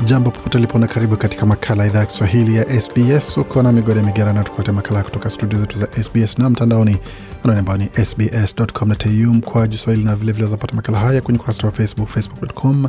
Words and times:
Jambo 0.00 0.30
popote 0.30 0.58
lipo 0.58 0.78
na 0.78 0.86
karibu 0.86 1.16
katika 1.16 1.46
makala 1.46 1.82
ya 1.82 1.88
idhaa 1.90 2.00
ya 2.00 2.06
Kiswahili 2.06 2.56
ya 2.56 2.80
SBS. 2.80 3.36
Uko 3.36 3.62
na 3.62 3.72
migode 3.72 4.02
migerana, 4.02 4.44
tukuletea 4.44 4.74
makala 4.74 5.02
kutoka 5.02 5.30
studio 5.30 5.58
zetu 5.58 5.78
za 5.78 5.86
SBS 6.02 6.38
na 6.38 6.50
mtandaoni 6.50 6.98
anwani 7.44 7.58
ambayo 7.60 7.78
ni 7.78 7.88
sbs.com.au 8.06 9.34
mkwaju 9.34 9.78
swahili, 9.78 10.04
na 10.04 10.16
vilevile 10.16 10.44
wazapata 10.44 10.74
makala 10.76 10.98
haya 10.98 11.20
kwenye 11.20 11.38
ukurasa 11.40 11.66
wa 11.66 11.72
Facebook, 11.72 12.08
facebook.com 12.08 12.88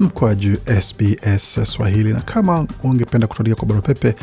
mkwaju 0.00 0.56
SBS 0.80 1.72
Swahili. 1.72 2.12
Na 2.12 2.20
kama 2.20 2.66
ungependa 2.82 3.26
kutuandikia 3.26 3.56
kwa 3.58 3.68
barua 3.68 3.82
pepe, 3.82 4.14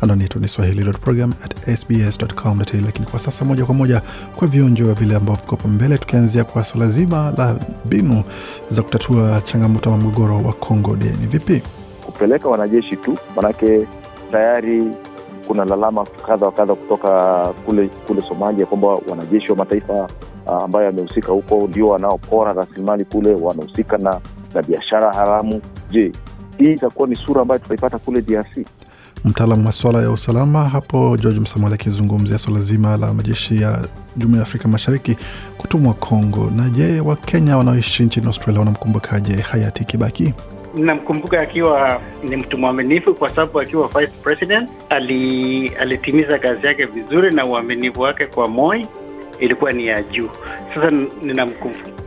anwani 0.00 0.22
yetu 0.22 0.38
ni 0.38 0.48
swahili.program@sbs.com.au. 0.48 2.80
Lakini 2.86 3.06
kwa 3.06 3.18
sasa 3.18 3.44
moja 3.44 3.64
kwa 3.66 3.74
moja 3.74 4.02
kwa 4.36 4.48
vionjo 4.48 4.94
vile 4.94 5.16
ambavyo 5.16 5.42
vikopo 5.44 5.68
mbele, 5.68 5.98
tukianzia 5.98 6.44
kwa 6.44 6.64
swala 6.64 6.88
zima 6.88 7.32
la 7.38 7.56
mbinu 7.86 8.22
za 8.68 8.82
kutatua 8.82 9.40
changamoto 9.44 9.90
ya 9.90 9.96
mgogoro 9.96 10.36
wa 10.42 10.52
Congo. 10.52 10.96
Je, 10.96 11.14
ni 11.20 11.26
vipi? 11.26 11.62
kupeleka 12.06 12.48
wanajeshi 12.48 12.96
tu, 12.96 13.18
manake 13.36 13.86
tayari 14.32 14.84
kuna 15.46 15.64
lalama 15.64 16.06
kadha 16.26 16.46
wa 16.46 16.52
kadha 16.52 16.74
kutoka 16.74 17.46
kule 17.66 17.88
kule 18.06 18.22
Somalia 18.28 18.66
kwamba 18.66 18.88
wanajeshi 18.88 19.50
wa 19.52 19.56
mataifa 19.58 20.08
ah, 20.46 20.64
ambayo 20.64 20.84
yamehusika 20.86 21.32
huko 21.32 21.66
ndio 21.68 21.88
wanaopora 21.88 22.52
rasilimali 22.52 23.04
kule, 23.04 23.34
wanahusika 23.34 23.98
na, 23.98 24.20
na 24.54 24.62
biashara 24.62 25.12
haramu. 25.12 25.60
Je, 25.90 26.12
hii 26.58 26.72
itakuwa 26.72 27.08
ni 27.08 27.16
sura 27.16 27.42
ambayo 27.42 27.58
tutaipata 27.58 27.98
kule 27.98 28.22
DRC? 28.22 28.66
Mtaalamu 29.24 29.70
wa 29.84 30.02
ya 30.02 30.10
usalama 30.10 30.68
hapo 30.68 31.16
George 31.16 31.40
Msamali 31.40 31.74
akizungumzia 31.74 32.38
swala 32.38 32.60
zima 32.60 32.96
la 32.96 33.14
majeshi 33.14 33.62
ya 33.62 33.86
Jumuiya 34.16 34.40
ya 34.40 34.42
Afrika 34.46 34.68
Mashariki 34.68 35.16
kutumwa 35.58 35.94
Congo. 35.94 36.50
Na 36.56 36.70
je, 36.70 37.00
Wakenya 37.00 37.56
wanaoishi 37.56 38.02
nchini 38.02 38.26
Australia 38.26 38.58
wanamkumbukaje 38.58 39.34
hayati 39.36 39.84
Kibaki? 39.84 40.34
Namkumbuka 40.76 41.40
akiwa 41.40 42.00
ni 42.28 42.36
mtu 42.36 42.58
mwaminifu 42.58 43.14
kwa 43.14 43.28
sababu 43.28 43.60
akiwa 43.60 43.88
vice 43.88 44.12
president 44.22 44.70
ali, 44.90 45.68
alitimiza 45.68 46.38
kazi 46.38 46.66
yake 46.66 46.84
vizuri 46.86 47.30
na 47.34 47.44
uaminifu 47.46 48.00
wake 48.00 48.26
kwa 48.26 48.48
Moi 48.48 48.86
ilikuwa 49.40 49.72
ni 49.72 49.86
ya 49.86 50.02
juu. 50.02 50.28
Sasa 50.74 50.90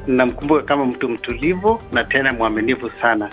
ninamkumbuka, 0.07 0.61
kama 0.65 0.85
mtu 0.85 1.09
mtulivu 1.09 1.79
na 1.93 2.03
tena 2.03 2.33
mwaminifu 2.33 2.89
sana, 3.01 3.29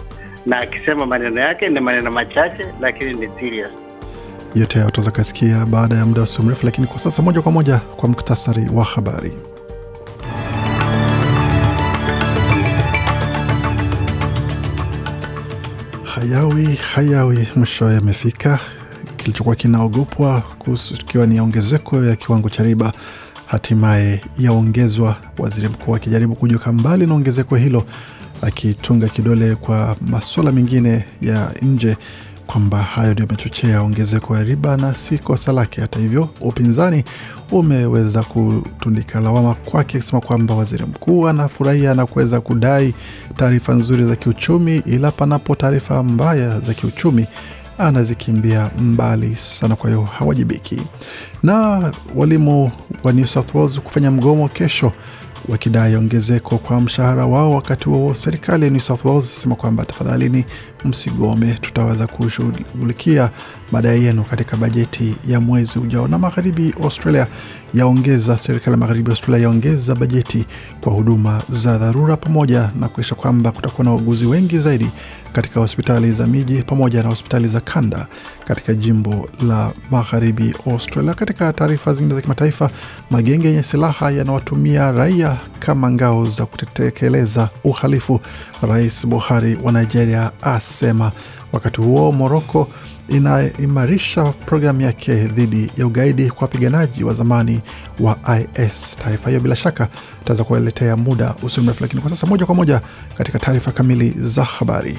na 0.47 0.59
akisema 0.59 1.07
maneno 1.07 1.41
yake 1.41 1.69
ni 1.69 1.81
maneno 1.81 2.11
machache 2.11 2.67
lakini 2.81 3.15
ni 3.15 3.29
serious. 3.41 3.71
Yote 4.55 4.79
hayo 4.79 4.89
utaweza 4.89 5.11
kasikia 5.11 5.67
baada 5.67 5.97
ya 5.97 6.07
muda 6.07 6.23
usio 6.23 6.45
mrefu, 6.45 6.67
lakini 6.67 6.87
kwa 6.87 6.99
sasa 6.99 7.23
moja 7.23 7.43
kwa 7.43 7.53
moja 7.53 7.79
kwa 7.97 8.09
muktasari 8.09 8.67
wa 8.75 8.85
habari. 8.85 9.33
Hayawi 16.15 16.75
hayawi, 16.95 17.49
mwisho 17.57 17.91
yamefika. 17.93 18.59
Kilichokuwa 19.17 19.57
kinaogopwa 19.57 20.43
kikiwa 20.99 21.27
ni 21.27 21.41
ongezeko 21.41 22.05
ya 22.05 22.17
kiwango 22.17 22.51
cha 22.51 22.63
riba 22.63 22.93
hatimaye 23.47 24.21
yaongezwa, 24.39 25.17
waziri 25.39 25.69
mkuu 25.69 25.95
akijaribu 25.97 26.35
kujuka 26.35 26.73
mbali 26.73 27.07
na 27.07 27.15
ongezeko 27.15 27.57
hilo, 27.57 27.85
akitunga 28.43 29.09
kidole 29.09 29.55
kwa 29.55 29.97
masuala 30.07 30.53
mengine 30.53 31.05
ya 31.23 31.51
nje 31.63 31.97
kwamba 32.47 32.79
hayo 32.83 33.13
ndio 33.13 33.25
yamechochea 33.27 33.83
ongezeko 33.83 34.37
ya 34.37 34.43
riba 34.43 34.77
na 34.77 34.95
si 34.95 35.19
kosa 35.19 35.53
lake. 35.53 35.81
Hata 35.81 35.99
hivyo, 35.99 36.29
upinzani 36.41 37.05
umeweza 37.53 38.23
kutundika 38.23 39.21
lawama 39.21 39.55
kwake, 39.55 39.99
akisema 39.99 40.21
kwamba 40.21 40.55
waziri 40.55 40.85
mkuu 40.85 41.29
anafurahia 41.29 41.95
na 41.95 42.07
kuweza 42.07 42.41
kudai 42.41 42.95
taarifa 43.37 43.75
nzuri 43.75 44.05
za 44.05 44.17
kiuchumi, 44.17 44.77
ila 44.87 45.11
panapo 45.11 45.55
taarifa 45.55 46.03
mbaya 46.03 46.61
za 46.61 46.75
kiuchumi 46.75 47.27
anazikimbia 47.79 48.71
mbali 48.79 49.37
sana, 49.37 49.77
kwa 49.77 49.91
hiyo 49.91 50.03
hawajibiki. 50.03 50.83
Na 51.43 51.91
walimu 52.15 52.71
wa 53.05 53.13
New 53.13 53.27
South 53.27 53.55
Wales 53.55 53.81
kufanya 53.81 54.11
mgomo 54.11 54.49
kesho 54.49 54.93
wakidai 55.49 55.97
ongezeko 55.97 56.59
kwa 56.59 56.81
mshahara 56.81 57.27
wao. 57.27 57.53
Wakati 57.55 57.89
huo 57.89 58.15
serikali 58.15 58.65
ya 58.65 58.71
New 58.71 58.81
South 58.81 59.05
Wales 59.05 59.41
sema 59.43 59.55
kwamba 59.55 59.85
tafadhalini, 59.85 60.45
msigome, 60.85 61.53
tutaweza 61.61 62.07
kushughulikia 62.07 63.31
madai 63.73 64.05
yenu 64.05 64.25
katika 64.25 64.57
bajeti 64.57 65.17
ya 65.29 65.41
mwezi 65.41 65.79
ujao. 65.79 66.09
Na 66.09 66.19
magharibi 66.19 66.75
Australia 66.83 67.27
yaongeza, 67.75 68.39
serikali 68.39 68.71
ya 68.71 68.77
magharibi 68.77 69.11
Australia 69.11 69.43
yaongeza 69.43 69.95
bajeti 69.95 70.47
kwa 70.81 70.93
huduma 70.93 71.43
za 71.49 71.79
dharura 71.79 72.17
pamoja 72.17 72.71
na 72.81 72.89
kuisha 72.89 73.15
kwamba 73.15 73.53
kutakuwa 73.53 73.85
na 73.85 73.91
wauguzi 73.91 74.27
wengi 74.27 74.59
zaidi 74.59 74.91
katika 75.33 75.61
hospitali 75.61 76.13
za 76.13 76.27
miji 76.27 76.63
pamoja 76.63 77.03
na 77.03 77.09
hospitali 77.09 77.49
za 77.49 77.61
kanda 77.61 78.07
katika 78.45 78.75
jimbo 78.75 79.29
la 79.49 79.73
magharibi 79.91 80.55
Australia. 80.67 81.15
Katika 81.15 81.53
taarifa 81.53 81.95
zingine 81.95 82.15
za 82.15 82.21
kimataifa, 82.23 82.71
magenge 83.11 83.49
yenye 83.49 83.63
silaha 83.63 84.11
yanawatumia 84.11 84.93
raia 84.93 85.37
kama 85.59 85.91
ngao 85.91 86.27
za 86.29 86.47
kutekeleza 86.47 87.49
uhalifu, 87.65 88.21
Rais 88.63 89.07
Buhari 89.07 89.59
wa 89.63 89.73
Nigeria 89.73 90.31
asema. 90.75 91.13
Wakati 91.53 91.81
huo 91.81 92.13
Moroko 92.13 92.69
inaimarisha 93.09 94.25
programu 94.25 94.81
yake 94.81 95.15
dhidi 95.15 95.71
ya 95.77 95.87
ugaidi 95.87 96.31
kwa 96.31 96.43
wapiganaji 96.43 97.05
wa 97.05 97.15
zamani 97.15 97.61
wa 98.01 98.19
IS. 98.41 98.97
Taarifa 99.03 99.29
hiyo 99.29 99.41
bila 99.41 99.57
shaka 99.57 99.89
itaweza 100.23 100.45
kueletea 100.45 100.97
muda 100.97 101.35
usio 101.43 101.63
mrefu, 101.63 101.83
lakini 101.83 102.01
kwa 102.01 102.11
sasa 102.11 102.27
moja 102.27 102.47
kwa 102.47 102.55
moja 102.55 102.81
katika 103.19 103.39
taarifa 103.39 103.73
kamili 103.73 104.11
za 104.11 104.45
habari. 104.45 104.99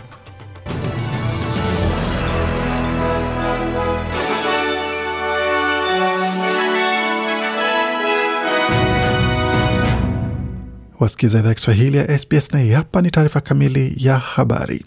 Wasikiza 10.99 11.39
idhaa 11.39 11.53
Kiswahili 11.53 11.97
ya 11.97 12.19
SBS 12.19 12.53
na 12.53 12.59
hii 12.59 12.71
hapa 12.71 13.01
ni 13.01 13.11
taarifa 13.11 13.41
kamili 13.41 13.95
ya 13.97 14.17
habari. 14.17 14.85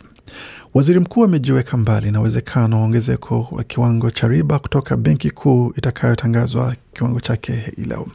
Waziri 0.74 1.00
mkuu 1.00 1.24
amejiweka 1.24 1.76
mbali 1.76 2.10
na 2.10 2.20
uwezekano 2.20 2.76
wa 2.78 2.84
ongezeko 2.84 3.48
wa 3.50 3.64
kiwango 3.64 4.10
cha 4.10 4.28
riba 4.28 4.58
kutoka 4.58 4.96
benki 4.96 5.30
kuu 5.30 5.72
itakayotangazwa 5.76 6.74
kiwango 6.92 7.20
chake 7.20 7.52
hii 7.76 7.84
leo. 7.84 8.06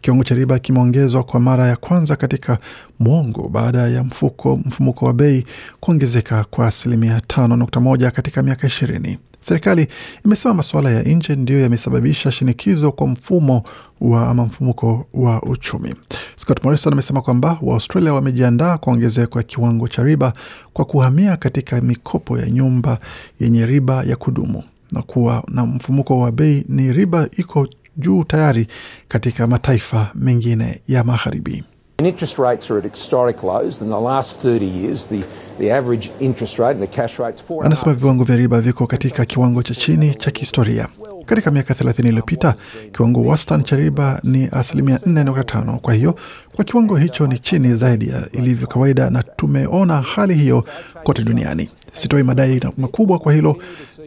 Kiwango 0.00 0.24
cha 0.24 0.34
riba 0.34 0.58
kimeongezwa 0.58 1.22
kwa 1.22 1.40
mara 1.40 1.66
ya 1.66 1.76
kwanza 1.76 2.16
katika 2.16 2.58
mwongo 2.98 3.48
baada 3.48 3.78
ya 3.88 4.04
mfuko 4.04 4.56
mfumuko 4.56 5.06
wa 5.06 5.12
bei 5.12 5.46
kuongezeka 5.80 6.44
kwa 6.50 6.66
asilimia 6.66 7.18
5.1 7.18 8.10
katika 8.10 8.42
miaka 8.42 8.66
ishirini. 8.66 9.18
Serikali 9.48 9.86
imesema 10.24 10.54
masuala 10.54 10.90
ya 10.90 11.02
nje 11.02 11.36
ndiyo 11.36 11.60
yamesababisha 11.60 12.32
shinikizo 12.32 12.92
kwa 12.92 13.06
mfumo 13.06 13.62
wa 14.00 14.28
ama 14.28 14.44
mfumuko 14.44 15.06
wa 15.14 15.42
uchumi. 15.42 15.94
Scott 16.36 16.64
Morrison 16.64 16.92
amesema 16.92 17.20
kwamba 17.22 17.58
Waaustralia 17.62 18.12
wamejiandaa 18.14 18.78
kwa 18.78 18.92
ongezeko 18.92 19.38
ya 19.38 19.42
kiwango 19.44 19.88
cha 19.88 20.02
riba 20.02 20.32
kwa 20.72 20.84
kuhamia 20.84 21.36
katika 21.36 21.80
mikopo 21.80 22.38
ya 22.38 22.50
nyumba 22.50 22.98
yenye 23.40 23.66
riba 23.66 24.02
ya 24.04 24.16
kudumu 24.16 24.62
na 24.92 25.02
kuwa 25.02 25.44
na 25.48 25.66
mfumuko 25.66 26.18
wa 26.20 26.32
bei 26.32 26.64
ni 26.68 26.92
riba 26.92 27.28
iko 27.36 27.68
juu 27.96 28.24
tayari 28.24 28.66
katika 29.08 29.46
mataifa 29.46 30.10
mengine 30.14 30.80
ya 30.88 31.04
magharibi. 31.04 31.64
And 31.98 32.08
interest 32.08 32.38
rates 32.38 32.70
are 32.70 32.78
at 32.78 32.84
historic 32.84 33.44
lows. 33.44 33.80
In 33.80 33.88
the 33.88 34.00
last 34.00 34.40
30 34.40 34.66
years, 34.66 35.04
the, 35.04 35.24
the 35.58 35.70
average 35.70 36.10
interest 36.20 36.58
rate 36.58 36.72
and 36.72 36.82
the 36.82 36.88
cash 36.88 37.18
rate's. 37.20 37.42
Anasema 37.62 37.94
viwango 37.94 38.24
vya 38.24 38.36
riba 38.36 38.60
viko 38.60 38.86
katika 38.86 39.24
kiwango 39.24 39.62
cha 39.62 39.74
chini 39.74 40.14
cha 40.14 40.30
kihistoria. 40.30 40.88
Katika 41.26 41.50
miaka 41.50 41.74
30 41.74 42.08
iliyopita, 42.08 42.54
kiwango 42.92 43.22
wastani 43.22 43.62
cha 43.62 43.76
riba 43.76 44.20
ni 44.24 44.48
asilimia 44.52 44.96
4.5. 44.96 45.76
Kwa 45.78 45.94
hiyo 45.94 46.14
kwa 46.56 46.64
kiwango 46.64 46.96
hicho 46.96 47.26
ni 47.26 47.38
chini 47.38 47.74
zaidi 47.74 48.08
ya 48.08 48.28
ilivyo 48.32 48.66
kawaida, 48.66 49.10
na 49.10 49.22
tumeona 49.22 50.00
hali 50.00 50.34
hiyo 50.34 50.64
kote 51.04 51.22
duniani. 51.22 51.70
Sitoi 51.92 52.22
madai 52.22 52.60
makubwa 52.78 53.18
kwa 53.18 53.32
hilo. 53.32 53.56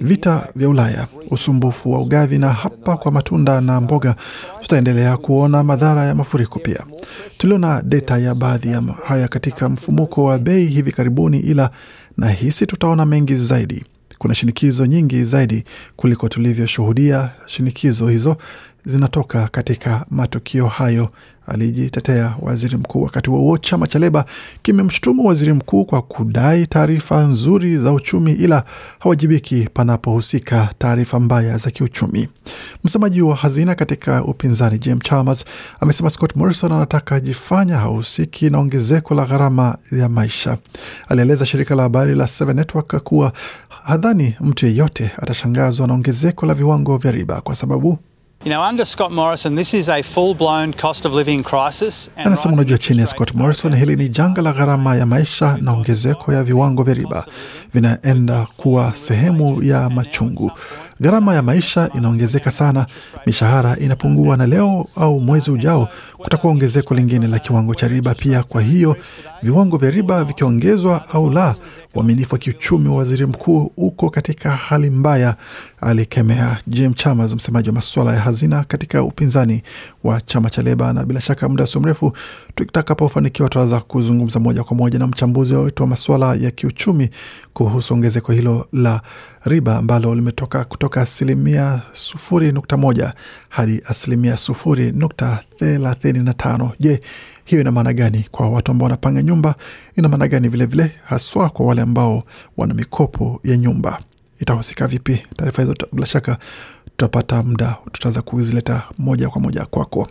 Vita 0.02 0.48
vya 0.56 0.70
Ulaya, 0.70 1.08
usumbufu 1.32 1.92
wa 1.92 2.02
ugavi, 2.02 2.38
na 2.38 2.50
hapa 2.54 2.98
kwa 2.98 3.12
matunda 3.12 3.62
na 3.62 3.82
mboga, 3.82 4.16
tutaendelea 4.62 5.18
kuona 5.18 5.64
madhara 5.64 6.06
ya 6.06 6.16
mafuriko 6.16 6.60
pia. 6.60 6.84
Tuliona 7.38 7.82
data 7.82 8.18
ya 8.18 8.36
baadhi 8.36 8.72
ya 8.72 8.82
haya 9.06 9.28
katika 9.28 9.70
mfumuko 9.70 10.24
wa 10.24 10.40
bei 10.40 10.66
hivi 10.66 10.92
karibuni, 10.92 11.40
ila 11.40 11.70
nahisi 12.18 12.66
tutaona 12.66 13.06
mengi 13.06 13.36
zaidi. 13.36 13.84
Kuna 14.18 14.36
shinikizo 14.36 14.86
nyingi 14.86 15.24
zaidi 15.24 15.64
kuliko 15.96 16.30
tulivyoshuhudia. 16.30 17.30
Shinikizo 17.46 18.08
hizo 18.08 18.38
zinatoka 18.86 19.48
katika 19.48 20.06
matukio 20.10 20.68
hayo, 20.68 21.10
alijitetea 21.48 22.36
waziri 22.42 22.78
mkuu. 22.78 23.04
Wakati 23.04 23.30
huo 23.30 23.58
chama 23.58 23.88
cha 23.88 24.00
Leba 24.00 24.26
kimemshutumu 24.62 25.28
waziri 25.28 25.54
mkuu 25.54 25.86
kwa 25.86 26.02
kudai 26.02 26.68
taarifa 26.68 27.22
nzuri 27.24 27.78
za 27.78 27.92
uchumi, 27.92 28.32
ila 28.32 28.64
hawajibiki 29.00 29.70
panapohusika 29.74 30.70
taarifa 30.78 31.20
mbaya 31.20 31.58
za 31.58 31.72
kiuchumi. 31.72 32.28
Msemaji 32.84 33.22
wa 33.22 33.36
hazina 33.36 33.76
katika 33.76 34.24
upinzani 34.24 34.80
James 34.80 35.04
Chalmers 35.04 35.46
amesema 35.80 36.10
Scott 36.10 36.36
Morrison 36.36 36.72
anataka 36.72 37.16
ajifanya 37.16 37.78
hahusiki 37.78 38.50
na 38.50 38.58
ongezeko 38.60 39.16
la 39.16 39.26
gharama 39.26 39.78
ya 39.92 40.10
maisha. 40.10 40.58
Alieleza 41.08 41.46
shirika 41.46 41.76
la 41.76 41.84
habari 41.84 42.16
la 42.16 42.28
Seven 42.28 42.56
Network 42.56 42.96
kuwa 43.04 43.34
hadhani 43.88 44.36
mtu 44.42 44.66
yeyote 44.66 45.12
atashangazwa 45.18 45.88
na 45.88 45.94
ongezeko 45.94 46.46
la 46.46 46.54
viwango 46.54 46.98
vya 46.98 47.12
riba 47.12 47.42
kwa 47.42 47.56
sababu 47.56 47.98
You 48.46 48.52
know, 48.52 48.62
under 48.70 48.86
Scott 48.86 49.12
Morrison, 49.12 49.56
this 49.56 49.74
is 49.74 49.90
a 49.90 50.04
full-blown 50.04 50.74
cost 50.74 51.06
of 51.06 51.14
living 51.14 51.44
crisis. 51.44 52.10
Anasema 52.16 52.54
unajua, 52.54 52.78
chini 52.78 53.00
ya 53.00 53.08
Scott 53.08 53.34
Morrison, 53.34 53.76
hili 53.76 53.96
ni 53.96 54.10
janga 54.10 54.42
la 54.42 54.52
gharama 54.54 54.96
ya 54.96 55.06
maisha 55.06 55.58
na 55.62 55.72
ongezeko 55.72 56.34
ya 56.34 56.44
viwango 56.44 56.84
vya 56.84 56.94
riba 56.94 57.26
vinaenda 57.74 58.48
kuwa 58.58 58.96
sehemu 58.96 59.64
ya 59.64 59.90
machungu. 59.90 60.52
Gharama 61.02 61.36
ya 61.36 61.42
maisha 61.42 61.90
inaongezeka 61.98 62.52
sana, 62.52 62.86
mishahara 63.26 63.78
inapungua, 63.78 64.38
na 64.38 64.48
leo 64.48 64.88
au 64.96 65.20
mwezi 65.20 65.52
ujao 65.52 65.90
kutakuwa 66.18 66.54
ongezeko 66.54 66.94
lingine 66.96 67.28
la 67.28 67.40
kiwango 67.40 67.76
cha 67.76 67.88
riba 67.88 68.16
pia. 68.16 68.44
Kwa 68.44 68.62
hiyo 68.62 68.96
viwango 69.44 69.78
vya 69.78 69.92
riba 69.92 70.24
vikiongezwa 70.24 71.10
au 71.14 71.30
la, 71.30 71.56
uaminifu 71.98 72.34
wa 72.36 72.40
kiuchumi 72.40 72.90
wa 72.90 72.96
waziri 72.96 73.26
mkuu 73.26 73.72
uko 73.78 74.10
katika 74.10 74.50
hali 74.52 74.90
mbaya, 74.90 75.36
alikemea 75.82 76.58
Jim 76.68 76.94
Chalmers, 76.94 77.34
msemaji 77.36 77.70
wa 77.70 77.76
masuala 77.76 78.14
ya 78.14 78.20
hazina 78.20 78.64
katika 78.64 79.04
upinzani 79.04 79.64
wa 80.04 80.22
chama 80.22 80.50
cha 80.50 80.62
Leba. 80.62 80.94
Na 80.94 81.06
bila 81.06 81.22
shaka 81.22 81.50
muda 81.50 81.68
sio 81.68 81.82
mrefu 81.82 82.14
tutakapofanikiwa, 82.56 83.50
tutaweza 83.50 83.80
kuzungumza 83.80 84.40
moja 84.40 84.64
kwa 84.64 84.78
moja 84.78 85.00
na 85.00 85.08
mchambuzi 85.08 85.54
wetu 85.56 85.84
wa 85.84 85.90
masuala 85.90 86.36
ya 86.36 86.52
kiuchumi 86.52 87.10
kuhusu 87.54 87.94
ongezeko 87.94 88.32
hilo 88.32 88.68
la 88.74 89.02
riba 89.46 89.78
ambalo 89.78 90.16
limetoka 90.16 90.64
kutoka 90.64 91.02
asilimia 91.02 91.82
sufuri 91.92 92.52
nukta 92.52 92.78
moja 92.78 93.14
hadi 93.50 93.82
asilimia 93.88 94.38
sufuri 94.38 94.92
nukta 94.92 95.40
thelathini 95.60 96.20
na 96.20 96.34
tano. 96.34 96.72
Je, 96.80 97.00
hiyo 97.48 97.62
ina 97.62 97.72
maana 97.72 97.94
gani 97.94 98.26
kwa 98.32 98.50
watu 98.50 98.72
ambao 98.72 98.84
wanapanga 98.86 99.24
nyumba? 99.24 99.56
Ina 99.96 100.08
maana 100.10 100.28
gani 100.28 100.48
vilevile 100.50 100.92
haswa 101.06 101.50
kwa 101.50 101.66
wale 101.66 101.82
ambao 101.82 102.24
wana 102.58 102.74
mikopo 102.74 103.40
ya 103.44 103.58
nyumba? 103.58 104.00
Itahusika 104.40 104.88
vipi? 104.88 105.24
Taarifa 105.38 105.62
hizo 105.62 105.76
bila 105.94 106.06
shaka 106.08 106.38
tutapata 106.98 107.44
muda, 107.44 107.76
tutaweza 107.92 108.22
kuzileta 108.22 108.84
moja 108.98 109.30
kwa 109.30 109.42
moja 109.42 109.66
kwako. 109.66 110.08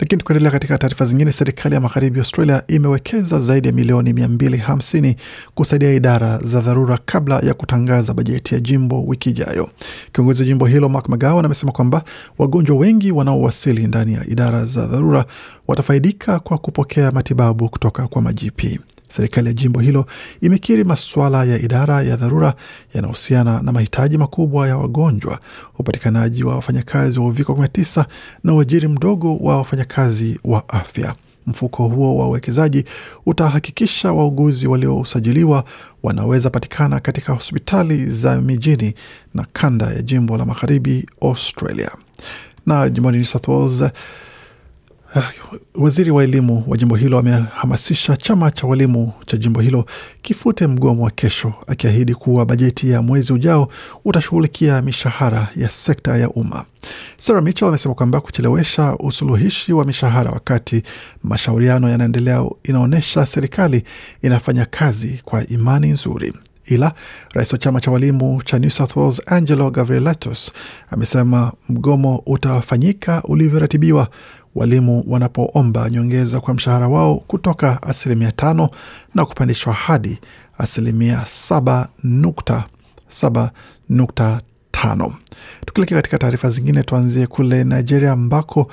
Lakini 0.00 0.18
tukiendelea 0.20 0.50
katika 0.50 0.78
taarifa 0.78 1.04
zingine, 1.04 1.32
serikali 1.32 1.74
ya 1.74 1.80
magharibi 1.80 2.18
Australia 2.18 2.62
imewekeza 2.68 3.40
zaidi 3.40 3.68
ya 3.68 3.74
milioni 3.74 4.12
250 4.12 5.14
kusaidia 5.54 5.92
idara 5.92 6.38
za 6.38 6.60
dharura 6.60 6.98
kabla 7.04 7.38
ya 7.40 7.54
kutangaza 7.54 8.14
bajeti 8.14 8.54
ya 8.54 8.60
jimbo 8.60 9.04
wiki 9.06 9.30
ijayo. 9.30 9.70
Kiongozi 10.12 10.42
wa 10.42 10.46
jimbo 10.46 10.66
hilo 10.66 10.88
Mark 10.88 11.08
McGowan 11.08 11.44
amesema 11.44 11.72
kwamba 11.72 12.04
wagonjwa 12.38 12.76
wengi 12.76 13.12
wanaowasili 13.12 13.86
ndani 13.86 14.12
ya 14.14 14.26
idara 14.26 14.64
za 14.64 14.86
dharura 14.86 15.24
watafaidika 15.68 16.38
kwa 16.40 16.58
kupokea 16.58 17.10
matibabu 17.12 17.68
kutoka 17.68 18.06
kwa 18.08 18.22
majipi. 18.22 18.80
Serikali 19.16 19.46
ya 19.48 19.52
jimbo 19.54 19.80
hilo 19.80 20.06
imekiri 20.40 20.84
masuala 20.84 21.44
ya 21.44 21.58
idara 21.58 22.02
ya 22.02 22.16
dharura 22.16 22.54
yanahusiana 22.94 23.62
na 23.62 23.72
mahitaji 23.72 24.18
makubwa 24.18 24.68
ya 24.68 24.76
wagonjwa, 24.76 25.38
upatikanaji 25.78 26.44
wa 26.44 26.54
wafanyakazi 26.54 27.18
wa 27.18 27.26
uviko 27.26 27.52
19 27.52 28.04
na 28.44 28.54
uajiri 28.54 28.88
mdogo 28.88 29.36
wa 29.36 29.56
wafanyakazi 29.58 30.38
wa 30.44 30.68
afya. 30.68 31.14
Mfuko 31.46 31.88
huo 31.88 32.16
wa 32.16 32.28
uwekezaji 32.28 32.84
utahakikisha 33.26 34.12
wauguzi 34.12 34.66
waliosajiliwa 34.66 35.64
wanaweza 36.02 36.50
patikana 36.50 37.00
katika 37.00 37.32
hospitali 37.32 38.06
za 38.06 38.40
mijini 38.40 38.94
na 39.34 39.46
kanda 39.52 39.86
ya 39.86 40.02
jimbo 40.02 40.36
la 40.36 40.44
magharibi 40.44 41.06
Australia. 41.22 41.90
Na 42.66 42.88
jimboni 42.88 43.16
New 43.18 43.26
South 43.26 43.48
Wales 43.48 43.84
Waziri 45.74 46.10
wa 46.10 46.24
elimu 46.24 46.64
wa 46.66 46.76
jimbo 46.76 46.96
hilo 46.96 47.18
amehamasisha 47.18 48.16
chama 48.16 48.50
cha 48.50 48.66
walimu 48.66 49.12
cha 49.26 49.36
jimbo 49.36 49.60
hilo 49.60 49.86
kifute 50.22 50.66
mgomo 50.66 51.04
wa 51.04 51.10
kesho, 51.10 51.52
akiahidi 51.66 52.14
kuwa 52.14 52.46
bajeti 52.46 52.90
ya 52.90 53.02
mwezi 53.02 53.32
ujao 53.32 53.68
utashughulikia 54.04 54.82
mishahara 54.82 55.48
ya 55.56 55.68
sekta 55.68 56.16
ya 56.16 56.28
umma. 56.30 56.64
Sarah 57.18 57.42
Mitchell 57.42 57.68
amesema 57.68 57.94
kwamba 57.94 58.20
kuchelewesha 58.20 58.96
usuluhishi 58.98 59.72
wa 59.72 59.84
mishahara 59.84 60.30
wakati 60.30 60.82
mashauriano 61.22 61.88
yanaendelea 61.88 62.44
inaonyesha 62.62 63.26
serikali 63.26 63.84
inafanya 64.22 64.64
kazi 64.66 65.20
kwa 65.24 65.46
imani 65.46 65.88
nzuri. 65.88 66.32
Ila 66.66 66.92
rais 67.34 67.52
wa 67.52 67.58
chama 67.58 67.80
cha 67.80 67.90
walimu 67.90 68.42
cha 68.42 68.58
New 68.58 68.70
South 68.70 68.96
Wales 68.96 69.22
Angelo 69.26 69.70
Gavrilitos 69.70 70.52
amesema 70.90 71.52
mgomo 71.68 72.22
utafanyika 72.26 73.22
ulivyoratibiwa 73.24 74.08
walimu 74.54 75.04
wanapoomba 75.06 75.90
nyongeza 75.90 76.40
kwa 76.40 76.54
mshahara 76.54 76.88
wao 76.88 77.14
kutoka 77.16 77.82
asilimia 77.82 78.32
tano 78.32 78.68
na 79.14 79.24
kupandishwa 79.24 79.72
hadi 79.72 80.18
asilimia 80.58 81.26
saba 81.26 81.88
nukta 82.04 82.64
saba 83.08 83.50
nukta 83.88 84.40
tano. 84.70 85.14
Tukilekea 85.66 85.98
katika 85.98 86.18
taarifa 86.18 86.50
zingine, 86.50 86.82
tuanzie 86.82 87.26
kule 87.26 87.64
Nigeria 87.64 88.12
ambako 88.12 88.68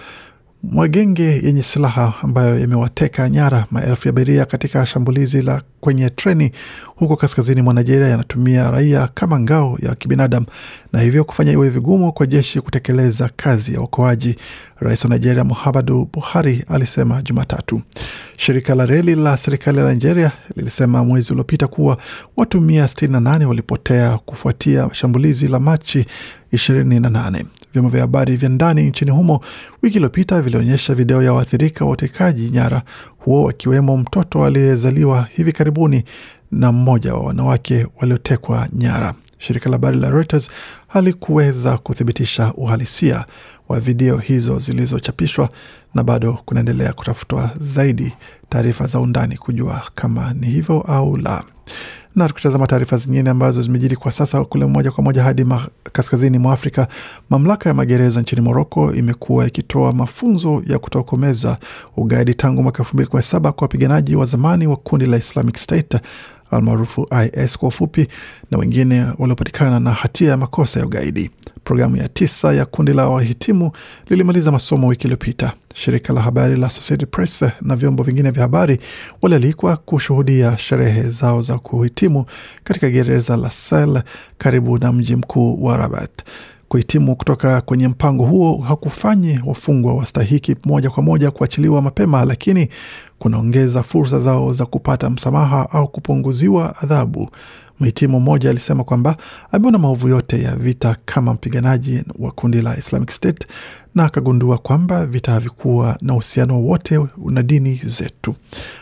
magenge 0.63 1.23
yenye 1.43 1.63
silaha 1.63 2.13
ambayo 2.23 2.59
yamewateka 2.59 3.29
nyara 3.29 3.65
maelfu 3.71 4.07
ya 4.07 4.09
abiria 4.09 4.45
katika 4.45 4.85
shambulizi 4.85 5.41
la 5.41 5.61
kwenye 5.79 6.09
treni 6.09 6.51
huko 6.85 7.15
kaskazini 7.15 7.61
mwa 7.61 7.73
Nigeria 7.73 8.07
yanatumia 8.07 8.71
raia 8.71 9.07
kama 9.13 9.39
ngao 9.39 9.77
ya 9.81 9.95
kibinadamu 9.95 10.45
na 10.93 11.01
hivyo 11.01 11.23
kufanya 11.23 11.51
iwe 11.51 11.69
vigumu 11.69 12.13
kwa 12.13 12.25
jeshi 12.25 12.61
kutekeleza 12.61 13.29
kazi 13.35 13.73
ya 13.73 13.81
uokoaji. 13.81 14.35
Rais 14.79 15.03
wa 15.05 15.09
Nigeria 15.09 15.43
Muhammadu 15.43 16.09
Buhari 16.13 16.65
alisema 16.67 17.21
Jumatatu. 17.21 17.81
Shirika 18.37 18.75
la 18.75 18.85
reli 18.85 19.15
la 19.15 19.37
serikali 19.37 19.77
la 19.77 19.93
Nigeria 19.93 20.31
lilisema 20.55 21.03
mwezi 21.03 21.31
uliopita 21.33 21.67
kuwa 21.67 21.97
watu 22.37 22.59
168 22.59 23.45
walipotea 23.45 24.17
kufuatia 24.17 24.89
shambulizi 24.91 25.47
la 25.47 25.59
Machi 25.59 26.05
28. 26.53 27.45
Vyombo 27.73 27.89
vya 27.89 28.01
habari 28.01 28.35
vya 28.37 28.49
ndani 28.49 28.83
nchini 28.83 29.11
humo 29.11 29.39
wiki 29.81 29.95
iliyopita 29.95 30.41
vilionyesha 30.41 30.95
video 30.95 31.23
ya 31.23 31.33
waathirika 31.33 31.85
wa 31.85 31.91
utekaji 31.91 32.49
nyara 32.49 32.81
huo, 33.17 33.43
wakiwemo 33.43 33.97
mtoto 33.97 34.45
aliyezaliwa 34.45 35.27
hivi 35.31 35.51
karibuni 35.51 36.03
na 36.51 36.71
mmoja 36.71 37.13
wa 37.13 37.19
wanawake 37.25 37.87
waliotekwa 38.01 38.67
nyara. 38.73 39.13
Shirika 39.41 39.69
la 39.69 39.75
habari 39.75 39.97
la 39.97 40.09
Reuters 40.09 40.49
halikuweza 40.87 41.77
kuthibitisha 41.77 42.53
uhalisia 42.53 43.25
wa 43.69 43.79
video 43.79 44.17
hizo 44.17 44.59
zilizochapishwa 44.59 45.49
na 45.95 46.03
bado 46.03 46.33
kunaendelea 46.45 46.93
kutafutwa 46.93 47.49
zaidi 47.61 48.13
taarifa 48.49 48.87
za 48.87 48.99
undani 48.99 49.37
kujua 49.37 49.81
kama 49.95 50.33
ni 50.33 50.47
hivyo 50.47 50.81
au 50.81 51.15
la. 51.17 51.43
Na 52.15 52.27
tukitazama 52.27 52.67
taarifa 52.67 52.97
zingine 52.97 53.29
ambazo 53.29 53.61
zimejiri 53.61 53.95
kwa 53.95 54.11
sasa 54.11 54.45
kule 54.45 54.65
moja 54.65 54.91
kwa 54.91 55.03
moja 55.03 55.23
hadi 55.23 55.45
kaskazini 55.91 56.39
mwa 56.39 56.53
Afrika, 56.53 56.87
mamlaka 57.29 57.69
ya 57.69 57.75
magereza 57.75 58.21
nchini 58.21 58.41
Moroko 58.41 58.93
imekuwa 58.93 59.47
ikitoa 59.47 59.93
mafunzo 59.93 60.63
ya 60.67 60.79
kutokomeza 60.79 61.57
ugaidi 61.97 62.33
tangu 62.35 62.63
mwaka 62.63 62.83
elfu 62.83 62.95
mbili 62.95 63.09
kumi 63.09 63.19
na 63.19 63.23
saba 63.23 63.51
kwa 63.51 63.65
wapiganaji 63.65 64.15
wa 64.15 64.25
zamani 64.25 64.67
wa 64.67 64.75
kundi 64.75 65.05
la 65.05 65.17
Islamic 65.17 65.57
State 65.57 65.97
almaarufu 66.51 67.07
IS 67.43 67.57
kwa 67.57 67.67
ufupi, 67.67 68.07
na 68.51 68.57
wengine 68.57 69.05
waliopatikana 69.17 69.79
na 69.79 69.91
hatia 69.91 70.29
ya 70.29 70.37
makosa 70.37 70.79
ya 70.79 70.85
ugaidi. 70.85 71.29
Programu 71.63 71.97
ya 71.97 72.07
tisa 72.09 72.53
ya 72.53 72.65
kundi 72.65 72.93
la 72.93 73.09
wahitimu 73.09 73.71
lilimaliza 74.09 74.51
masomo 74.51 74.87
wiki 74.87 75.03
iliyopita. 75.03 75.53
Shirika 75.73 76.13
la 76.13 76.21
habari 76.21 76.55
la 76.55 76.67
Associated 76.67 77.09
Press 77.09 77.45
na 77.61 77.75
vyombo 77.75 78.03
vingine 78.03 78.31
vya 78.31 78.41
habari 78.41 78.79
walialikwa 79.21 79.77
kushuhudia 79.77 80.57
sherehe 80.57 81.01
zao 81.01 81.41
za 81.41 81.57
kuhitimu 81.59 82.25
katika 82.63 82.89
gereza 82.89 83.37
la 83.37 83.49
Sel 83.51 84.01
karibu 84.37 84.77
na 84.77 84.91
mji 84.91 85.15
mkuu 85.15 85.63
wa 85.63 85.77
Rabat. 85.77 86.11
Kuhitimu 86.71 87.15
kutoka 87.15 87.61
kwenye 87.61 87.87
mpango 87.87 88.25
huo 88.25 88.57
hakufanyi 88.57 89.39
wafungwa 89.45 89.93
wastahiki 89.93 90.55
moja 90.65 90.89
kwa 90.89 91.03
moja 91.03 91.31
kuachiliwa 91.31 91.81
mapema, 91.81 92.25
lakini 92.25 92.67
kunaongeza 93.19 93.83
fursa 93.83 94.19
zao 94.19 94.53
za 94.53 94.65
kupata 94.65 95.09
msamaha 95.09 95.69
au 95.71 95.87
kupunguziwa 95.87 96.75
adhabu. 96.81 97.29
Mhitimu 97.81 98.19
mmoja 98.19 98.49
alisema 98.49 98.83
kwamba 98.83 99.17
ameona 99.51 99.77
maovu 99.77 100.07
yote 100.07 100.41
ya 100.41 100.55
vita 100.55 100.95
kama 101.05 101.33
mpiganaji 101.33 102.03
wa 102.19 102.31
kundi 102.31 102.61
la 102.61 102.77
Islamic 102.77 103.09
State 103.11 103.47
na 103.95 104.03
akagundua 104.05 104.57
kwamba 104.57 105.05
vita 105.05 105.31
havikuwa 105.31 105.97
na 106.01 106.13
uhusiano 106.13 106.55
wowote 106.61 106.99
na 107.25 107.43
dini 107.43 107.75
zetu. 107.75 108.35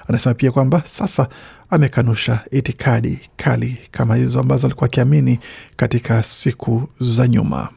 Anasema 0.07 0.35
pia 0.35 0.51
kwamba 0.51 0.81
sasa 0.85 1.27
amekanusha 1.69 2.39
itikadi 2.51 3.19
kali 3.37 3.77
kama 3.91 4.15
hizo 4.15 4.39
ambazo 4.39 4.67
alikuwa 4.67 4.85
akiamini 4.85 5.39
katika 5.75 6.23
siku 6.23 6.89
za 6.99 7.27
nyuma. 7.27 7.69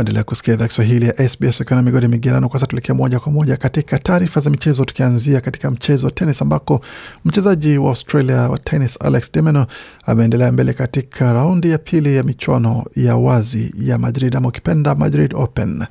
Waendelea 0.00 0.24
kusikia 0.24 0.54
idhaa 0.54 0.66
Kiswahili 0.68 1.06
ya 1.06 1.28
SBS 1.28 1.60
ukiwa 1.60 1.76
na 1.76 1.82
migodi 1.82 2.08
migerano. 2.08 2.48
Kwanza 2.48 2.66
tuelekea 2.66 2.94
moja 2.94 3.20
kwa 3.20 3.32
moja 3.32 3.56
katika 3.56 3.98
taarifa 3.98 4.40
za 4.40 4.50
michezo, 4.50 4.84
tukianzia 4.84 5.40
katika 5.40 5.70
mchezo 5.70 6.06
wa 6.06 6.12
tenis 6.12 6.42
ambako 6.42 6.80
mchezaji 7.24 7.78
wa 7.78 7.88
Australia 7.88 8.36
wa 8.48 8.58
tenis 8.58 8.98
Alex 9.00 9.32
de 9.32 9.42
Minaur 9.42 9.66
ameendelea 10.06 10.52
mbele 10.52 10.72
katika 10.72 11.32
raundi 11.32 11.70
ya 11.70 11.78
pili 11.78 12.16
ya 12.16 12.22
michuano 12.22 12.84
ya 12.96 13.16
wazi 13.16 13.74
ya 13.78 13.98
Madrid 13.98 14.36
ama 14.36 14.48
ukipenda 14.48 14.94
Madrid 14.94 15.34
Open. 15.34 15.84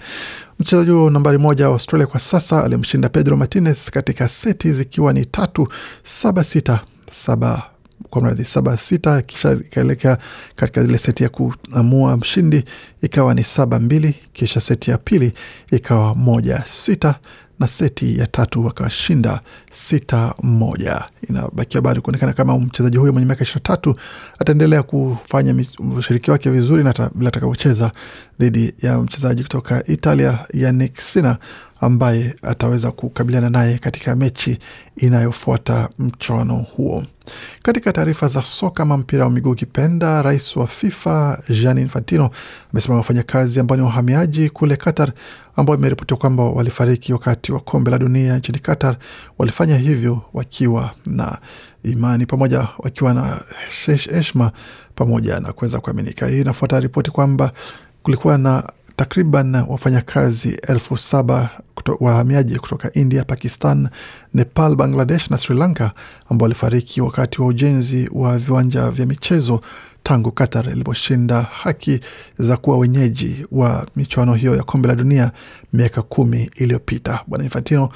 Mchezaji 0.60 0.92
huo 0.92 1.10
nambari 1.10 1.38
moja 1.38 1.68
wa 1.68 1.74
Australia 1.74 2.08
kwa 2.08 2.20
sasa 2.20 2.64
alimshinda 2.64 3.10
Pedro 3.10 3.38
Martinez 3.38 3.90
katika 3.90 4.28
seti 4.30 4.74
zikiwa 4.74 5.14
ni 5.14 5.26
tatu 5.26 5.68
saba 6.04 6.44
sita 6.44 6.80
saba 7.12 7.69
kwa 8.10 8.22
mradhi 8.22 8.46
saba 8.46 8.78
sita, 8.78 9.22
kisha 9.22 9.52
ikaelekea 9.52 10.18
katika 10.56 10.82
ile 10.82 10.98
seti 10.98 11.24
ya 11.24 11.30
kuamua 11.30 12.18
mshindi 12.18 12.64
ikawa 13.02 13.34
ni 13.34 13.44
saba 13.44 13.80
mbili, 13.80 14.16
kisha 14.34 14.62
seti 14.62 14.92
ya 14.92 14.98
pili 14.98 15.34
ikawa 15.72 16.16
moja 16.16 16.64
sita 16.66 17.16
na 17.60 17.68
seti 17.68 18.20
ya 18.20 18.28
tatu 18.28 18.66
wakashinda 18.66 19.42
sita 19.72 20.34
moja. 20.44 21.04
Inabakia 21.30 21.82
bado 21.82 22.02
kuonekana 22.02 22.34
kama 22.34 22.60
mchezaji 22.60 22.98
huyo 22.98 23.14
mwenye 23.14 23.26
miaka 23.26 23.44
ishirini 23.44 23.64
na 23.70 23.76
tatu 23.76 23.96
ataendelea 24.40 24.84
kufanya 24.84 25.66
ushiriki 25.98 26.32
wake 26.32 26.50
vizuri 26.50 26.84
na 26.84 26.94
vile 27.16 27.28
atakavyocheza 27.28 27.92
dhidi 28.40 28.74
ya 28.82 28.98
mchezaji 29.00 29.44
kutoka 29.44 29.84
Italia 29.88 30.40
Yannick 30.54 31.00
Sinner 31.02 31.38
ambaye 31.82 32.36
ataweza 32.44 32.92
kukabiliana 32.92 33.50
naye 33.50 33.78
katika 33.78 34.16
mechi 34.16 34.60
inayofuata 34.98 35.90
mchuano 36.00 36.56
huo. 36.56 37.04
Katika 37.64 37.94
taarifa 37.94 38.28
za 38.28 38.42
soka 38.42 38.84
ama 38.84 38.98
mpira 38.98 39.24
wa 39.24 39.30
miguu 39.32 39.50
ukipenda, 39.52 40.22
rais 40.22 40.56
wa 40.56 40.68
FIFA 40.68 41.40
Gianni 41.50 41.82
Infantino 41.82 42.30
amesema 42.74 42.96
wafanyakazi 42.98 43.60
ambao 43.60 43.78
ni 43.78 43.84
wahamiaji 43.84 44.50
kule 44.50 44.76
Qatar 44.76 45.12
ambao 45.56 45.76
imeripotiwa 45.76 46.20
kwamba 46.20 46.44
walifariki 46.44 47.14
wakati 47.14 47.52
wa 47.52 47.60
kombe 47.60 47.92
la 47.92 47.98
dunia 47.98 48.38
nchini 48.38 48.60
Qatar 48.60 48.98
walifanya 49.38 49.78
hivyo 49.78 50.22
wakiwa 50.34 50.92
na 51.06 51.38
imani 51.84 52.26
pamoja, 52.26 52.68
wakiwa 52.78 53.14
na 53.14 53.42
heshima 54.12 54.52
pamoja 54.96 55.40
na 55.40 55.54
kuweza 55.54 55.80
kuaminika. 55.80 56.28
Hii 56.28 56.42
inafuata 56.42 56.80
ripoti 56.80 57.12
kwamba 57.12 57.52
kulikuwa 58.04 58.38
na 58.38 58.64
takriban 59.00 59.56
wafanyakazi 59.68 60.50
elfu 60.68 60.98
saba 60.98 61.50
wahamiaji 62.00 62.60
kutoka 62.60 62.94
India, 62.94 63.24
Pakistan, 63.24 63.90
Nepal, 64.34 64.76
Bangladesh 64.76 65.30
na 65.30 65.38
Sri 65.38 65.56
Lanka 65.56 65.92
ambao 66.30 66.44
walifariki 66.46 67.02
wakati 67.02 67.42
wa 67.42 67.48
ujenzi 67.48 68.10
wa 68.14 68.38
viwanja 68.38 68.92
vya 68.92 69.06
michezo 69.06 69.60
tangu 70.04 70.32
Qatar 70.32 70.70
iliposhinda 70.70 71.42
haki 71.42 72.00
za 72.40 72.58
kuwa 72.58 72.78
wenyeji 72.78 73.46
wa 73.52 73.88
michuano 73.96 74.34
hiyo 74.34 74.56
ya 74.56 74.64
kombe 74.64 74.88
la 74.88 74.96
dunia 74.96 75.32
miaka 75.74 76.02
kumi 76.02 76.52
iliyopita. 76.56 77.24
Bwana 77.28 77.44
Infantino 77.44 77.90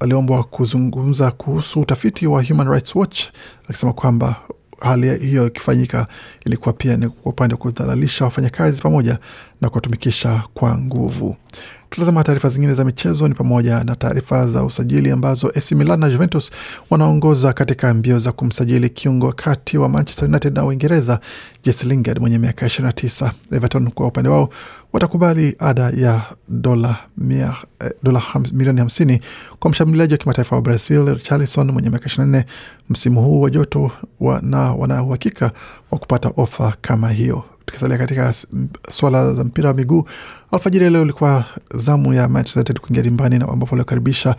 aliombwa 0.00 0.44
kuzungumza 0.44 1.30
kuhusu 1.30 1.80
utafiti 1.80 2.26
wa 2.26 2.44
Human 2.44 2.68
Rights 2.68 2.94
Watch 2.96 3.24
akisema 3.68 3.92
kwamba 3.92 4.36
hali 4.84 5.18
hiyo 5.18 5.46
ikifanyika 5.46 6.06
ilikuwa 6.46 6.72
pia 6.72 6.96
ni 6.96 7.08
kwa 7.08 7.32
upande 7.32 7.54
wa 7.54 7.58
kudhalalisha 7.58 8.24
wafanyakazi 8.24 8.82
pamoja 8.82 9.18
na 9.64 9.70
kuwatumikisha 9.70 10.42
kwa 10.54 10.78
nguvu. 10.78 11.36
Tutazama 11.90 12.24
taarifa 12.24 12.48
zingine 12.48 12.74
za 12.74 12.84
michezo 12.84 13.28
ni 13.28 13.34
pamoja 13.34 13.84
na 13.84 13.96
taarifa 13.96 14.46
za 14.46 14.64
usajili 14.64 15.10
ambazo 15.10 15.48
AC 15.48 15.72
Milan 15.72 16.00
na 16.00 16.10
Juventus 16.10 16.50
wanaongoza 16.90 17.52
katika 17.52 17.94
mbio 17.94 18.18
za 18.18 18.32
kumsajili 18.32 18.88
kiungo 18.88 19.32
kati 19.32 19.78
wa 19.78 19.88
Manchester 19.88 20.28
United 20.28 20.54
na 20.54 20.64
Uingereza 20.64 21.20
Jesse 21.64 21.86
Lingard 21.86 22.18
mwenye 22.20 22.38
miaka 22.38 22.66
29. 22.66 23.30
Everton 23.52 23.90
kwa 23.90 24.06
upande 24.06 24.28
wao 24.28 24.48
watakubali 24.92 25.56
ada 25.58 25.82
ya 25.90 26.22
dola 26.48 26.96
dola 28.02 28.22
milioni 28.52 28.78
hamsini 28.78 29.20
kwa 29.58 29.70
mshambuliaji 29.70 30.14
wa 30.14 30.18
kimataifa 30.18 30.56
wa 30.56 30.62
Brazil 30.62 31.14
Richarlison 31.14 31.70
mwenye 31.70 31.90
miaka 31.90 32.08
24 32.08 32.44
msimu 32.90 33.22
huu 33.22 33.40
wa 33.40 33.50
joto 33.50 33.90
wa, 34.20 34.40
na 34.42 34.72
wana 34.72 35.02
uhakika 35.02 35.50
wa 35.90 35.98
kupata 35.98 36.32
ofa 36.36 36.74
kama 36.80 37.08
hiyo. 37.10 37.44
Tukisalia 37.66 37.98
katika 37.98 38.34
swala 38.90 39.32
za 39.34 39.44
mpira 39.44 39.68
wa 39.68 39.74
miguu, 39.74 40.04
alfajiri 40.50 40.90
leo 40.90 41.02
ilikuwa 41.02 41.44
zamu 41.74 42.14
ya 42.14 42.28
Manchester 42.28 42.60
United 42.60 42.80
kuingia 42.80 43.02
dimbani 43.02 43.34
ambapo 43.34 43.66
waliokaribisha 43.70 44.36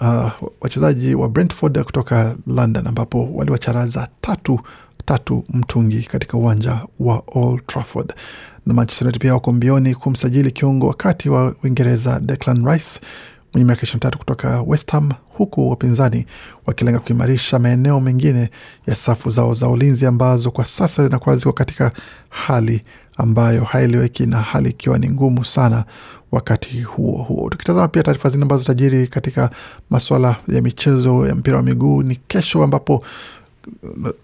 uh, 0.00 0.30
wachezaji 0.60 1.14
wa 1.14 1.28
Brentford 1.28 1.82
kutoka 1.82 2.34
London 2.46 2.86
ambapo 2.86 3.28
waliwacharaza 3.34 4.08
tatu 4.20 4.60
tatu 5.04 5.44
mtungi 5.52 6.02
katika 6.02 6.36
uwanja 6.38 6.80
wa 7.00 7.22
Old 7.26 7.66
Trafford. 7.66 8.12
Na 8.66 8.74
Manchester 8.74 9.06
United 9.06 9.22
pia 9.22 9.34
wako 9.34 9.52
mbioni 9.52 9.94
kumsajili 9.94 10.50
kiungo 10.50 10.86
wakati 10.88 11.28
wa 11.28 11.54
Uingereza 11.64 12.20
Declan 12.20 12.66
Rice 12.66 13.00
mwenye 13.52 13.64
miaka 13.64 13.86
23 13.86 14.16
kutoka 14.16 14.62
West 14.66 14.90
Ham, 14.92 15.10
huku 15.28 15.70
wapinzani 15.70 16.26
wakilenga 16.66 16.98
kuimarisha 16.98 17.58
maeneo 17.58 18.00
mengine 18.00 18.50
ya 18.86 18.96
safu 18.96 19.30
zao 19.30 19.54
za 19.54 19.68
ulinzi 19.68 20.06
ambazo 20.06 20.50
kwa 20.50 20.64
sasa 20.64 21.04
zinakuwa 21.04 21.36
ziko 21.36 21.52
katika 21.52 21.92
hali 22.28 22.82
ambayo 23.16 23.64
haieleweki 23.64 24.26
na 24.26 24.40
hali 24.40 24.70
ikiwa 24.70 24.98
ni 24.98 25.10
ngumu 25.10 25.44
sana. 25.44 25.84
Wakati 26.32 26.80
huo 26.82 27.22
huo, 27.22 27.50
tukitazama 27.50 27.88
pia 27.88 28.02
taarifa 28.02 28.28
zingine 28.28 28.42
ambazo 28.42 28.64
tajiri 28.64 29.06
katika 29.06 29.50
masuala 29.90 30.36
ya 30.48 30.62
michezo 30.62 31.26
ya 31.26 31.34
mpira 31.34 31.56
wa 31.56 31.62
miguu 31.62 32.02
ni 32.02 32.16
kesho, 32.16 32.62
ambapo 32.62 33.04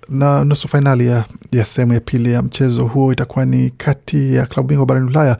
na 0.08 0.44
nusu 0.44 0.68
fainali 0.68 1.06
ya, 1.06 1.24
ya 1.52 1.64
sehemu 1.64 1.92
ya 1.92 2.00
pili 2.00 2.32
ya 2.32 2.42
mchezo 2.42 2.84
huo 2.86 3.12
itakuwa 3.12 3.44
ni 3.44 3.70
kati 3.70 4.34
ya 4.34 4.46
klabu 4.46 4.68
bingwa 4.68 4.86
barani 4.86 5.06
Ulaya, 5.06 5.36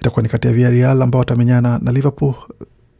itakuwa 0.00 0.22
ni 0.22 0.28
kati 0.28 0.46
ya 0.48 0.52
Villarreal 0.54 1.02
ambao 1.02 1.18
watamenyana 1.18 1.78
na 1.82 1.92
Liverpool 1.92 2.34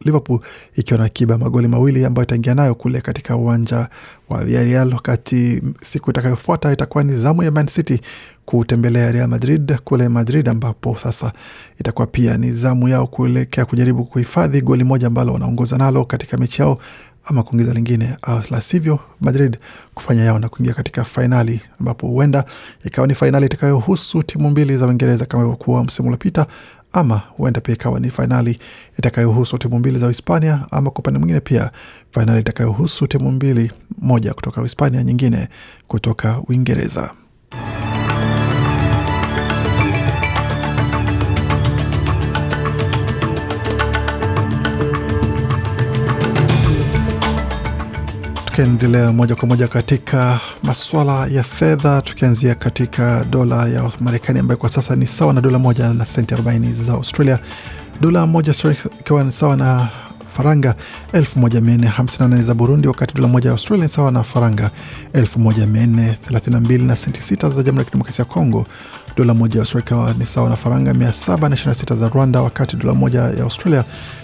Liverpool 0.05 0.39
ikiwa 0.75 0.99
na 0.99 1.05
akiba 1.05 1.37
magoli 1.37 1.67
mawili 1.67 2.05
ambayo 2.05 2.23
itaingia 2.25 2.55
nayo 2.55 2.75
kule 2.75 3.01
katika 3.01 3.35
uwanja 3.35 3.89
wa 4.29 4.43
Villarreal, 4.45 4.93
wakati 4.93 5.61
siku 5.83 6.09
itakayofuata 6.09 6.73
itakuwa 6.73 7.03
ni 7.03 7.13
zamu 7.17 7.43
ya 7.43 7.51
Man 7.51 7.67
City 7.67 8.01
kutembelea 8.45 9.11
Real 9.11 9.27
Madrid 9.27 9.75
kule 9.83 10.09
Madrid, 10.09 10.49
ambapo 10.49 10.95
sasa 10.95 11.31
itakuwa 11.79 12.07
pia 12.07 12.37
ni 12.37 12.51
zamu 12.51 12.87
yao 12.89 13.07
kuelekea 13.07 13.65
kujaribu 13.65 14.05
kuhifadhi 14.05 14.61
goli 14.61 14.83
moja 14.83 15.07
ambalo 15.07 15.33
wanaongoza 15.33 15.77
nalo 15.77 16.05
katika 16.05 16.37
mechi 16.37 16.61
yao 16.61 16.79
ama 17.25 17.43
kuongeza 17.43 17.73
lingine, 17.73 18.17
la 18.51 18.61
sivyo 18.61 18.99
Madrid 19.21 19.57
kufanya 19.93 20.23
yao 20.23 20.39
na 20.39 20.49
kuingia 20.49 20.73
katika 20.73 21.03
fainali, 21.03 21.61
ambapo 21.79 22.07
huenda 22.07 22.45
ikawa 22.83 23.07
ni 23.07 23.15
fainali 23.15 23.45
itakayohusu 23.45 24.23
timu 24.23 24.49
mbili 24.49 24.77
za 24.77 24.87
Uingereza 24.87 25.25
kama 25.25 25.43
ilivyokuwa 25.43 25.83
msimu 25.83 26.07
uliopita 26.07 26.47
ama 26.93 27.17
huenda 27.17 27.61
pia 27.61 27.75
ikawa 27.75 27.99
ni 27.99 28.09
fainali 28.09 28.59
itakayohusu 28.99 29.57
timu 29.57 29.79
mbili 29.79 29.99
za 29.99 30.05
Uhispania, 30.05 30.65
ama 30.71 30.89
kwa 30.91 30.99
upande 30.99 31.19
mwingine 31.19 31.39
pia 31.39 31.71
fainali 32.11 32.39
itakayohusu 32.39 33.07
timu 33.07 33.31
mbili, 33.31 33.71
moja 34.01 34.33
kutoka 34.33 34.61
Uhispania, 34.61 35.03
nyingine 35.03 35.47
kutoka 35.87 36.41
Uingereza. 36.47 37.11
Tukiendelea 48.55 49.11
moja 49.11 49.35
kwa 49.35 49.47
moja 49.47 49.67
katika 49.67 50.39
maswala 50.63 51.27
ya 51.27 51.43
fedha, 51.43 52.01
tukianzia 52.01 52.55
katika 52.55 53.25
dola 53.29 53.67
ya 53.67 53.91
Marekani 53.99 54.39
ambayo 54.39 54.57
kwa 54.57 54.69
sasa 54.69 54.95
ni 54.95 55.07
sawa 55.07 55.33
na 55.33 55.41
dola 55.41 55.59
moja 55.59 55.93
na 55.93 56.05
senti 56.05 56.35
40 56.35 56.73
za 56.73 56.93
Australia, 56.93 57.39
dola 58.01 58.25
moja 58.27 58.53
ikiwa 58.99 59.23
ni 59.23 59.31
sawa 59.31 59.55
na 59.57 59.89
faranga 60.33 60.75
1458 61.13 62.41
za 62.41 62.53
Burundi, 62.53 62.87
wakati 62.87 63.13
dola 63.15 63.27
moja 63.27 63.45
ya 63.49 63.51
Australia 63.51 63.85
ni 63.85 63.91
sawa 63.91 64.11
na 64.11 64.23
faranga 64.23 64.69
1432 65.13 66.85
na 66.85 66.95
senti 66.95 67.19
6 67.35 67.49
za 67.51 67.63
Jamhuri 67.63 67.77
ya 67.79 67.85
Kidemokrasia 67.85 68.25
ya 68.25 68.31
Kongo, 68.31 68.65
dola 69.15 69.33
moja 69.33 69.55
ya 69.55 69.61
Australia 69.61 70.13
ni 70.19 70.25
sawa 70.25 70.49
na 70.49 70.55
faranga 70.55 70.91
726 70.93 71.95
za 71.95 72.07
Rwanda, 72.09 72.41
wakati 72.41 72.75
dola 72.75 72.93
moja 72.93 73.21
ya 73.21 73.43
Australia 73.43 73.83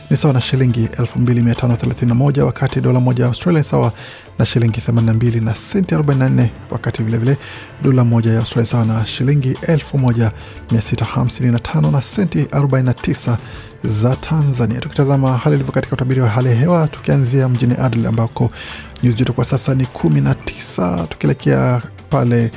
ni 0.10 0.18
sawa 0.18 0.34
na 0.34 0.42
shilingi 0.42 0.86
2531 0.86 2.42
wakati 2.42 2.82
dola 2.82 3.00
moja 3.00 3.24
ya 3.24 3.28
Australia 3.30 3.60
ni 3.60 3.64
sawa 3.64 3.92
na 4.40 4.46
shilingi 4.46 4.80
82 4.82 5.44
na 5.44 5.54
senti 5.54 5.96
44, 5.96 6.48
wakati 6.72 7.04
vilevile 7.04 7.38
dola 7.84 8.04
moja 8.04 8.32
ya 8.34 8.40
Australia 8.40 8.66
sawa 8.72 8.86
na 8.86 9.06
shilingi 9.06 9.52
1655 9.54 11.92
na 11.92 12.02
senti 12.02 12.44
49 12.44 13.38
za 13.84 14.16
Tanzania. 14.16 14.80
Tukitazama 14.80 15.38
hali 15.38 15.56
ilivyo 15.56 15.74
katika 15.74 15.94
utabiri 15.96 16.22
wa 16.22 16.30
hali 16.30 16.50
ya 16.50 16.56
hewa, 16.56 16.88
tukianzia 16.88 17.50
mjini 17.50 17.74
Adelaide 17.74 18.08
ambako 18.08 18.52
nyuzi 19.04 19.18
joto 19.18 19.34
kwa 19.34 19.46
sasa 19.46 19.76
ni 19.76 19.84
19, 19.84 21.08
tukielekea 21.08 21.82
pale 22.10 22.52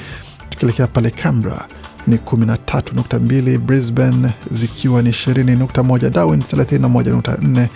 tukielekea 0.51 0.87
pale 0.87 1.11
Canberra 1.11 1.67
ni 2.11 2.17
13.2, 2.17 3.59
Brisbane 3.59 4.33
zikiwa 4.51 5.03
ni 5.03 5.11
20.1, 5.11 6.11
Darwin 6.11 6.41
31.4, 6.41 7.67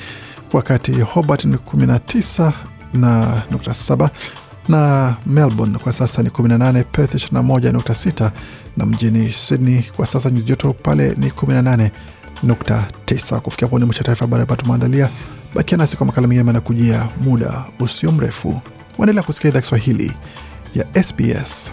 wakati 0.53 0.93
Hobart 0.93 1.45
ni 1.45 1.57
19 1.57 2.53
na 2.95 3.43
nukta 3.51 3.75
saba 3.75 4.11
na 4.69 5.15
Melbourne 5.27 5.79
kwa 5.79 5.93
sasa 5.93 6.23
ni 6.23 6.29
18, 6.29 6.85
Perth 6.85 7.15
21.6 7.15 8.31
na 8.77 8.87
mjini 8.87 9.33
Sydney 9.33 9.83
kwa 9.97 10.07
sasa 10.07 10.31
nyuzi 10.31 10.45
joto 10.45 10.73
pale 10.73 11.15
ni 11.19 11.29
18.9. 11.29 13.41
Kufikia 13.41 13.69
pone 13.69 13.85
mwisho 13.85 14.03
taarifa 14.03 14.25
habari 14.25 14.43
ambayo 14.43 14.61
tumeandalia. 14.61 15.09
Bakia 15.55 15.79
nasi 15.79 15.97
kwa 15.97 16.07
makala 16.07 16.27
mengine 16.27 16.45
manakujia 16.45 17.09
muda 17.21 17.65
usio 17.81 18.13
mrefu. 18.13 18.61
Waendelea 18.99 19.23
kusikia 19.23 19.51
idhaa 19.51 19.61
Kiswahili 19.61 20.13
ya 20.75 21.03
SBS. 21.05 21.73